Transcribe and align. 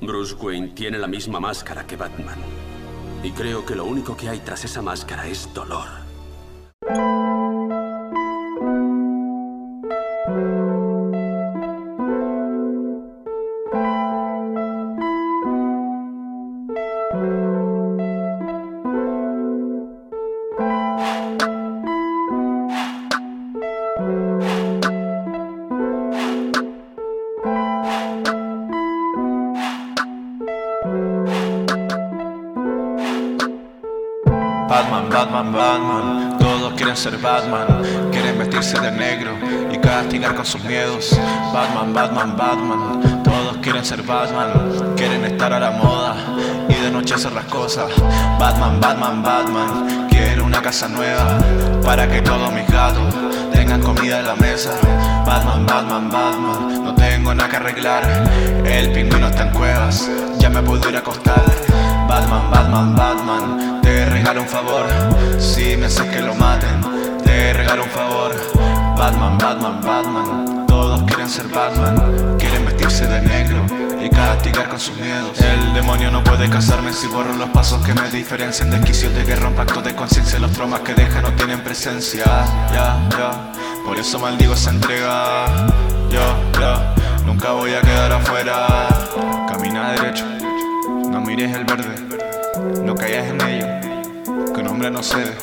Bruce 0.00 0.34
Wayne 0.34 0.68
tiene 0.68 0.98
la 0.98 1.06
misma 1.06 1.40
máscara 1.40 1.86
que 1.86 1.96
Batman. 1.96 2.38
Y 3.22 3.32
creo 3.32 3.64
que 3.64 3.74
lo 3.74 3.84
único 3.84 4.16
que 4.16 4.28
hay 4.28 4.40
tras 4.40 4.64
esa 4.64 4.82
máscara 4.82 5.26
es 5.26 5.52
dolor. 5.54 6.05
Batman, 34.76 35.08
Batman, 35.08 35.52
Batman, 35.54 36.38
todos 36.38 36.74
quieren 36.74 36.94
ser 36.94 37.16
Batman, 37.16 37.66
quieren 38.12 38.38
vestirse 38.38 38.78
de 38.78 38.90
negro 38.90 39.30
y 39.72 39.78
castigar 39.78 40.34
con 40.34 40.44
sus 40.44 40.62
miedos. 40.64 41.18
Batman, 41.50 41.94
Batman, 41.94 42.36
Batman, 42.36 43.22
todos 43.22 43.56
quieren 43.62 43.82
ser 43.82 44.02
Batman, 44.02 44.94
quieren 44.94 45.24
estar 45.24 45.50
a 45.54 45.60
la 45.60 45.70
moda 45.70 46.14
y 46.68 46.74
de 46.74 46.90
noche 46.90 47.14
hacer 47.14 47.32
las 47.32 47.46
cosas. 47.46 47.86
Batman, 48.38 48.78
Batman, 48.78 49.22
Batman, 49.22 50.08
quiero 50.10 50.44
una 50.44 50.60
casa 50.60 50.88
nueva 50.88 51.38
para 51.82 52.06
que 52.06 52.20
todos 52.20 52.52
mis 52.52 52.68
gatos 52.68 53.14
tengan 53.54 53.80
comida 53.80 54.20
en 54.20 54.26
la 54.26 54.36
mesa. 54.36 54.72
Batman, 55.24 55.64
Batman, 55.64 56.10
Batman, 56.10 56.84
no 56.84 56.94
tengo 56.94 57.34
nada 57.34 57.48
que 57.48 57.56
arreglar, 57.56 58.02
el 58.66 58.92
pingüino 58.92 59.28
está 59.28 59.44
en 59.44 59.54
cuevas, 59.54 60.10
ya 60.38 60.50
me 60.50 60.60
puedo 60.60 60.86
ir 60.90 60.96
a 60.96 60.98
acostar. 60.98 61.42
Batman, 62.06 62.50
Batman, 62.50 62.94
Batman, 62.94 63.65
Si 65.38 65.76
me 65.76 65.86
haces 65.86 66.06
que 66.10 66.22
lo 66.22 66.34
maten, 66.34 66.80
te 67.24 67.52
regalo 67.52 67.84
un 67.84 67.90
favor. 67.90 68.34
Batman, 68.96 69.36
Batman, 69.36 69.80
Batman, 69.82 70.66
todos 70.66 71.02
quieren 71.02 71.28
ser 71.28 71.46
Batman, 71.48 72.36
quieren 72.38 72.64
vestirse 72.64 73.06
de 73.06 73.20
negro 73.20 73.66
y 74.02 74.08
castigar 74.08 74.70
con 74.70 74.80
sus 74.80 74.96
miedos. 74.96 75.38
El 75.40 75.74
demonio 75.74 76.10
no 76.10 76.24
puede 76.24 76.48
casarme 76.48 76.92
si 76.94 77.06
borro 77.06 77.34
los 77.34 77.50
pasos 77.50 77.84
que 77.84 77.92
me 77.92 78.08
diferencian. 78.08 78.70
Desquicios 78.70 79.14
de 79.14 79.24
guerra, 79.24 79.48
un 79.48 79.54
pacto 79.54 79.82
de 79.82 79.94
conciencia. 79.94 80.38
Los 80.38 80.52
traumas 80.52 80.80
que 80.80 80.94
dejan 80.94 81.22
no 81.22 81.32
tienen 81.34 81.60
presencia. 81.62 82.24
Ya, 82.72 82.98
ya, 83.10 83.52
por 83.84 83.98
eso 83.98 84.18
maldigo 84.18 84.54
esa 84.54 84.70
entrega. 84.70 85.44
Yo, 86.08 86.20
ya, 86.58 86.94
nunca 87.26 87.52
voy 87.52 87.74
a 87.74 87.82
quedar 87.82 88.10
afuera. 88.10 88.88
Camina 89.48 89.92
derecho. 89.92 90.24
No 91.10 91.20
mires 91.20 91.54
el 91.54 91.64
verde, 91.64 91.94
no 92.82 92.94
caigas 92.94 93.26
en 93.26 93.40
ello, 93.40 93.66
que 94.56 94.62
un 94.62 94.68
hombre 94.68 94.90
no 94.90 95.02
cede. 95.02 95.36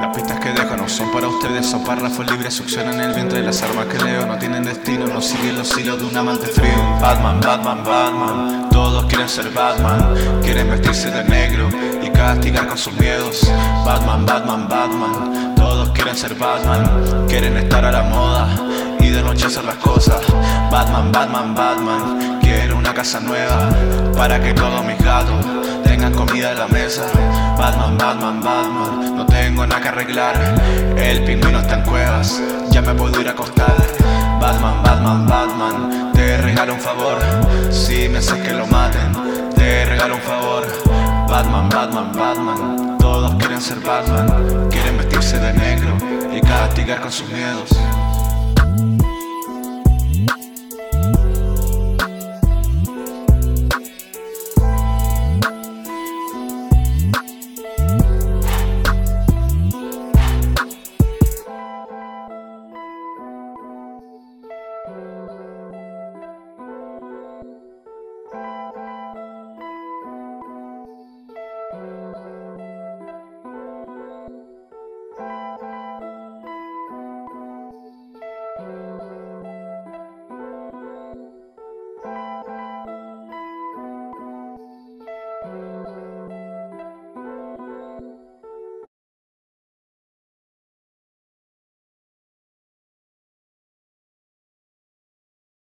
Las 0.00 0.14
pistas 0.14 0.38
que 0.38 0.50
dejo 0.52 0.76
no 0.76 0.88
son 0.88 1.10
para 1.10 1.26
ustedes, 1.26 1.66
son 1.66 1.82
párrafos 1.82 2.30
libres, 2.30 2.54
succionan 2.54 3.00
el 3.00 3.12
vientre. 3.12 3.42
Las 3.42 3.60
armas 3.62 3.86
que 3.86 3.98
leo 3.98 4.24
no 4.24 4.38
tienen 4.38 4.62
destino, 4.62 5.06
no 5.08 5.20
siguen 5.20 5.58
los 5.58 5.76
hilos 5.76 5.98
de 5.98 6.04
un 6.04 6.16
amante 6.16 6.46
frío. 6.46 6.76
Batman, 7.00 7.40
Batman, 7.40 7.82
Batman, 7.84 8.68
todos 8.70 9.04
quieren 9.06 9.28
ser 9.28 9.50
Batman, 9.50 10.14
quieren 10.42 10.70
vestirse 10.70 11.10
de 11.10 11.24
negro 11.24 11.68
y 12.02 12.08
castigar 12.10 12.68
con 12.68 12.78
sus 12.78 12.92
miedos. 13.00 13.50
Batman, 13.84 14.24
Batman, 14.24 14.68
Batman, 14.68 15.54
todos 15.56 15.90
quieren 15.90 16.14
ser 16.14 16.34
Batman, 16.36 17.26
quieren 17.26 17.56
estar 17.56 17.84
a 17.84 17.90
la 17.90 18.02
moda 18.04 18.48
y 19.00 19.08
de 19.08 19.22
noche 19.22 19.46
hacer 19.46 19.64
las 19.64 19.76
cosas. 19.76 20.20
Batman, 20.70 21.10
Batman, 21.10 21.54
Batman, 21.54 22.38
quiero 22.40 22.76
una 22.76 22.94
casa 22.94 23.18
nueva 23.18 23.70
para 24.14 24.40
que 24.40 24.54
todos 24.54 24.84
mis 24.84 24.98
gatos 24.98 25.34
comida 26.26 26.52
en 26.52 26.58
la 26.58 26.68
mesa. 26.68 27.02
Batman, 27.56 27.96
Batman, 27.96 28.42
Batman, 28.42 29.16
no 29.16 29.26
tengo 29.26 29.66
nada 29.66 29.80
que 29.80 29.88
arreglar. 29.88 30.36
El 30.96 31.24
pingüino 31.24 31.60
está 31.60 31.76
en 31.76 31.82
cuevas, 31.82 32.42
ya 32.70 32.82
me 32.82 32.94
puedo 32.94 33.18
ir 33.20 33.28
a 33.28 33.30
acostar. 33.30 33.74
Batman, 34.38 34.82
Batman, 34.82 35.26
Batman, 35.26 36.12
te 36.12 36.36
regalo 36.38 36.74
un 36.74 36.80
favor. 36.80 37.18
Si 37.70 38.08
me 38.08 38.18
haces 38.18 38.38
que 38.46 38.52
lo 38.52 38.66
maten, 38.66 39.12
te 39.54 39.86
regalo 39.86 40.16
un 40.16 40.22
favor. 40.22 40.66
Batman, 41.28 41.68
Batman, 41.70 42.12
Batman, 42.12 42.98
todos 42.98 43.34
quieren 43.36 43.60
ser 43.60 43.80
Batman, 43.80 44.68
quieren 44.70 44.98
vestirse 44.98 45.38
de 45.38 45.52
negro 45.54 45.96
y 46.34 46.40
castigar 46.40 47.00
con 47.00 47.12
sus 47.12 47.28
miedos. 47.30 47.70